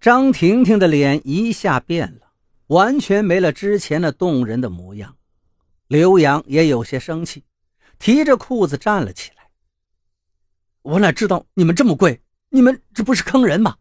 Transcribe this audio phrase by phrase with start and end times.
[0.00, 2.32] 张婷婷的脸一下变了，
[2.68, 5.18] 完全没了之前那动人的模样。
[5.88, 7.44] 刘洋也有些生气，
[7.98, 9.50] 提着裤子站了起来。
[10.80, 12.22] 我哪知道你们这么贵？
[12.48, 13.76] 你们这不是坑人吗？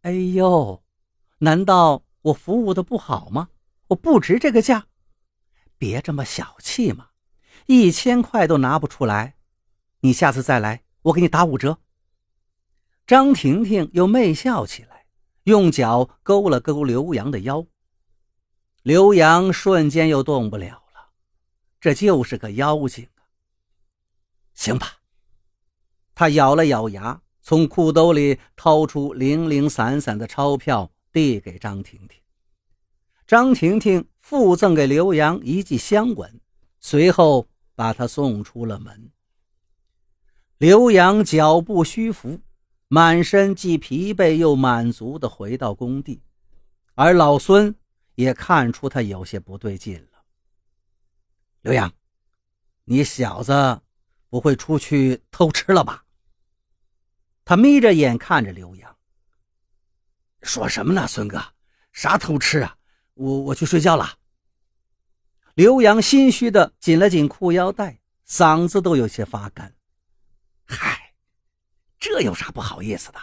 [0.00, 0.82] 哎呦，
[1.40, 3.50] 难道我服务的不好吗？
[3.88, 4.86] 我不值这个价？
[5.76, 7.08] 别这么小气嘛，
[7.66, 9.36] 一千块都拿不出来。
[10.00, 11.80] 你下次再来，我给你打五折。
[13.06, 15.06] 张婷婷又媚笑起来，
[15.44, 17.64] 用脚勾了勾刘洋的腰。
[18.82, 21.10] 刘洋瞬间又动不了了，
[21.80, 23.30] 这就是个妖精啊！
[24.54, 24.98] 行吧，
[26.16, 32.20] 他咬了咬牙，从裤兜里掏出零零散散的钞票，递给张婷婷。
[33.24, 36.40] 张婷婷附赠给刘洋一记香吻，
[36.80, 39.12] 随后把他送出了门。
[40.58, 42.40] 刘洋脚步虚浮。
[42.88, 46.22] 满身既疲惫又满足地回到工地，
[46.94, 47.74] 而老孙
[48.14, 50.22] 也看出他有些不对劲了。
[51.62, 51.92] 刘洋，
[52.84, 53.80] 你小子
[54.28, 56.04] 不会出去偷吃了吧？
[57.44, 58.96] 他眯着眼看着刘洋，
[60.42, 61.06] 说什么呢？
[61.06, 61.42] 孙哥，
[61.92, 62.76] 啥偷吃啊？
[63.14, 64.18] 我我去睡觉了。
[65.54, 69.75] 刘洋心虚的紧了紧裤腰带，嗓子都有些发干。
[72.08, 73.18] 这有啥不好意思的？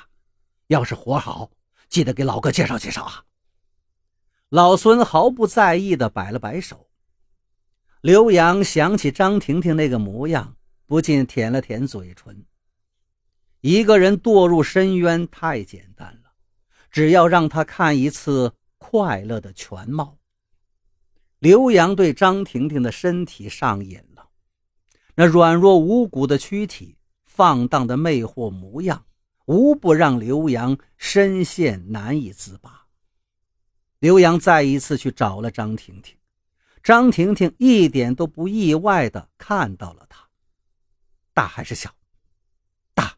[0.67, 1.50] 要是活好，
[1.88, 3.23] 记得给老哥介绍介绍啊！
[4.50, 6.89] 老孙毫不在意的摆了摆手。
[8.02, 12.45] 刘洋想起张婷婷那个模样，不禁舔了舔嘴唇。
[13.61, 16.34] 一个人堕入深渊太简单了，
[16.92, 20.17] 只要让他看一次快乐的全貌。
[21.39, 24.28] 刘洋对张婷婷的身体上瘾了，
[25.16, 26.98] 那软弱无骨的躯体。
[27.36, 29.06] 放荡的魅惑模样，
[29.45, 32.86] 无不让刘洋深陷难以自拔。
[33.98, 36.16] 刘洋再一次去找了张婷婷，
[36.84, 40.30] 张婷婷一点都不意外的看到了他。
[41.33, 41.92] 大还是小？
[42.94, 43.17] 大。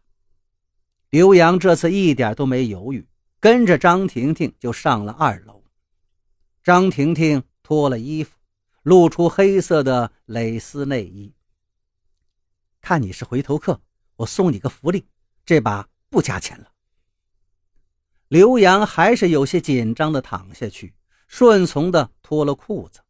[1.09, 3.05] 刘洋这次一点都没犹豫，
[3.41, 5.61] 跟着张婷婷就上了二楼。
[6.63, 8.37] 张婷婷脱了衣服，
[8.83, 11.33] 露出黑色的蕾丝内衣。
[12.79, 13.81] 看你是回头客。
[14.17, 15.05] 我送你个福利，
[15.45, 16.71] 这把不加钱了。
[18.27, 20.93] 刘洋还是有些紧张的躺下去，
[21.27, 23.01] 顺从的脱了裤子。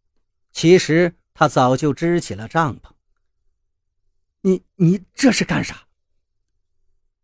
[0.51, 2.91] 其实他早就支起了帐篷。
[4.41, 5.87] 你你这是干啥？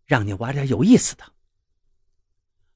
[0.05, 1.23] 让你玩点有意思的。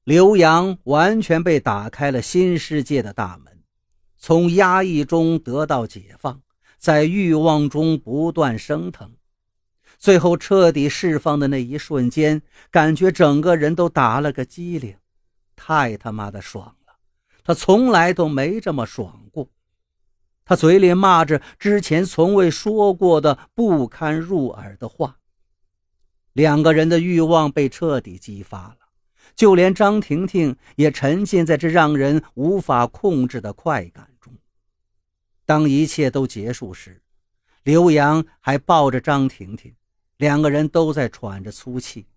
[0.04, 3.64] 刘洋完全被打开了新世界的大门，
[4.18, 6.42] 从压抑中得到解放，
[6.78, 9.16] 在欲望中不断升腾。
[9.98, 14.96] 最后彻底释放的那一瞬间，感觉整个人都打了个激灵，
[15.56, 16.96] 太他妈的爽了！
[17.44, 19.50] 他从来都没这么爽过。
[20.44, 25.18] 他嘴里骂着之前从未说过的不堪入耳的话。
[26.34, 28.78] 两个人的欲望被彻底激发了，
[29.36, 34.34] 就连张婷婷也沉浸在这让人无法控制的快感中。
[35.46, 37.02] 当一切都结束时，
[37.64, 39.74] 刘洋还抱着张婷婷。
[40.18, 42.08] 两个人都在喘着粗气。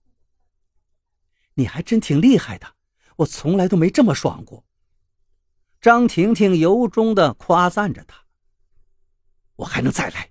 [1.54, 2.74] 你还真挺厉害的，
[3.16, 4.64] 我从来都没这么爽过。
[5.80, 8.24] 张婷婷由衷的夸赞着他。
[9.56, 10.30] 我还能再来。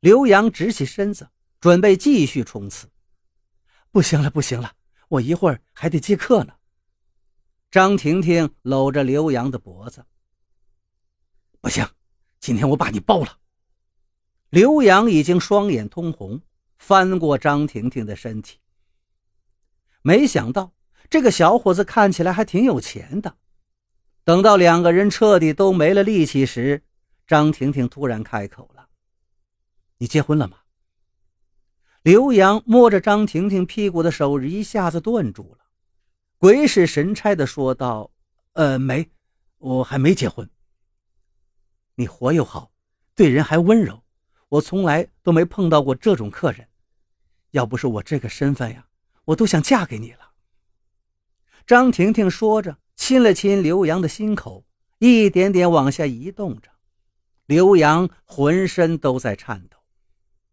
[0.00, 1.30] 刘洋直起身子，
[1.60, 2.90] 准备继续冲刺。
[3.90, 4.74] 不行了，不行了，
[5.08, 6.54] 我一会儿还得接客呢。
[7.70, 10.04] 张婷婷搂着刘洋的脖子。
[11.60, 11.88] 不行，
[12.40, 13.38] 今天我把你包了。
[14.54, 16.40] 刘洋已经双眼通红，
[16.78, 18.60] 翻过张婷婷的身体。
[20.00, 20.72] 没想到
[21.10, 23.36] 这个小伙子看起来还挺有钱的。
[24.22, 26.84] 等到两个人彻底都没了力气时，
[27.26, 28.88] 张婷婷突然开口了
[29.98, 30.58] ：“你结婚了吗？”
[32.02, 35.64] 刘洋摸着张婷婷屁股的手一下子顿住了，
[36.38, 38.12] 鬼使神差的说道
[38.54, 39.10] ：“呃，没，
[39.58, 40.48] 我还没结婚。
[41.96, 42.70] 你活又好，
[43.16, 44.00] 对人还温柔。”
[44.54, 46.68] 我从来都没碰到过这种客人，
[47.50, 48.86] 要不是我这个身份呀，
[49.24, 50.30] 我都想嫁给你了。
[51.66, 54.64] 张婷婷说着，亲了亲刘洋的心口，
[54.98, 56.70] 一点点往下移动着。
[57.46, 59.78] 刘洋浑身都在颤抖，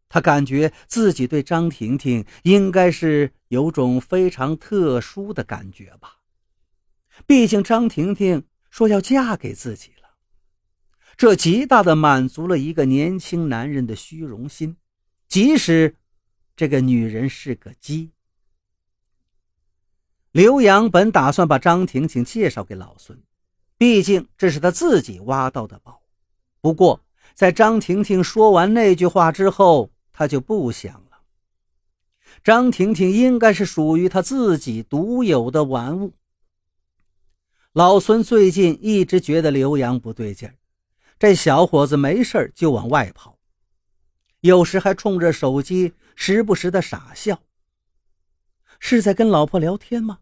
[0.10, 6.18] 他感觉自己对张婷婷应该是有种非常特殊的感觉吧，
[7.28, 9.92] 毕竟张婷婷说要嫁给自己。
[11.22, 14.76] 这极大的满足了一个年轻男人的虚荣心，
[15.28, 15.96] 即使
[16.56, 18.10] 这个女人是个鸡。
[20.32, 23.22] 刘洋本打算把张婷婷介绍给老孙，
[23.78, 26.02] 毕竟这是他自己挖到的宝。
[26.60, 31.22] 不过，在张婷婷说完那句话之后，他就不想了。
[32.44, 36.16] 张婷婷应该是属于他自己独有的玩物。
[37.74, 40.56] 老孙最近一直觉得刘洋不对劲儿，
[41.22, 43.38] 这小伙子没事就往外跑，
[44.40, 47.44] 有时还冲着手机时不时的傻笑。
[48.80, 50.18] 是在跟老婆聊天吗？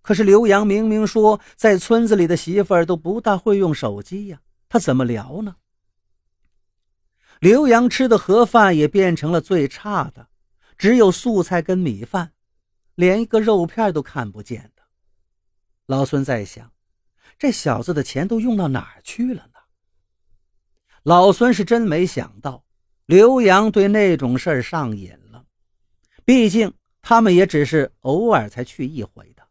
[0.00, 4.40] 可是刘洋明明说，在村子里的媳妇儿都不大会用手机呀，
[4.70, 5.56] 他怎么聊呢？
[7.38, 10.28] 刘洋吃的盒饭也变成了最差的，
[10.78, 12.32] 只有素菜跟米饭，
[12.94, 14.82] 连一个肉片都看不见的。
[15.84, 16.72] 老孙在想，
[17.38, 19.55] 这小子的钱都用到哪儿去了呢？
[21.06, 22.64] 老孙是真没想到，
[23.04, 25.44] 刘洋对那种事儿上瘾了，
[26.24, 26.74] 毕竟。
[27.00, 29.46] 他们也只是偶尔才去一回的，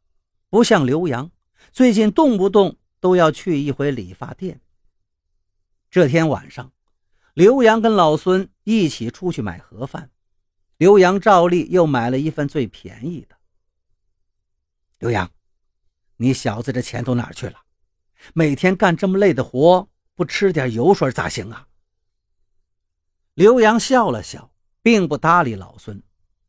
[0.49, 1.31] 不像刘洋，
[1.71, 4.59] 最近动不动都要去一回理发店。
[5.89, 6.73] 这天晚上，
[7.33, 10.11] 刘洋跟老孙一起出去买盒饭，
[10.75, 13.37] 刘洋照例又买了一份最便宜的。
[14.99, 15.31] 刘洋，
[16.17, 17.61] 你小子这钱都哪儿去了？
[18.33, 21.67] 每天干这么累的活，不吃点油水咋行啊？
[23.33, 24.51] 刘洋笑了笑，
[24.81, 26.01] 并不搭理老孙，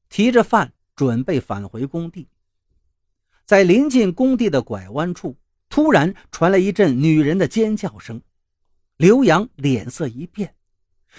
[0.09, 0.73] 提着饭。
[0.95, 2.31] 准备返回工地，
[3.45, 5.37] 在临近工地的拐弯处，
[5.69, 8.23] 突然传来一阵女人的尖叫声。
[8.97, 10.55] 刘洋脸色一变，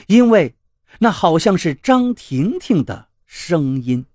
[0.07, 0.55] 因为
[0.97, 4.07] 那好像是张婷婷的声音。